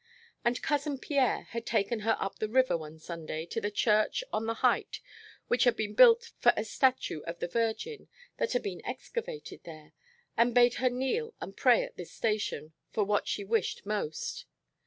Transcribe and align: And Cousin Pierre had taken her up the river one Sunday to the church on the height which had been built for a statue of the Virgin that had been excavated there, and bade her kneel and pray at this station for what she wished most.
And 0.43 0.63
Cousin 0.63 0.97
Pierre 0.97 1.43
had 1.51 1.63
taken 1.63 1.99
her 1.99 2.17
up 2.19 2.39
the 2.39 2.49
river 2.49 2.75
one 2.75 2.97
Sunday 2.97 3.45
to 3.45 3.61
the 3.61 3.69
church 3.69 4.23
on 4.33 4.47
the 4.47 4.55
height 4.65 4.99
which 5.47 5.63
had 5.65 5.75
been 5.75 5.93
built 5.93 6.31
for 6.39 6.53
a 6.57 6.63
statue 6.63 7.21
of 7.27 7.37
the 7.37 7.47
Virgin 7.47 8.07
that 8.37 8.53
had 8.53 8.63
been 8.63 8.83
excavated 8.83 9.63
there, 9.63 9.93
and 10.35 10.55
bade 10.55 10.73
her 10.81 10.89
kneel 10.89 11.35
and 11.39 11.55
pray 11.55 11.83
at 11.83 11.97
this 11.97 12.11
station 12.11 12.73
for 12.91 13.03
what 13.03 13.27
she 13.27 13.43
wished 13.43 13.85
most. 13.85 14.47